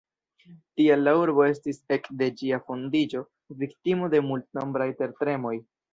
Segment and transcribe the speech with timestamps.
[0.79, 3.21] Tial la urbo estis ek de ĝia fondiĝo
[3.63, 5.55] viktimo de multnombraj tertremoj.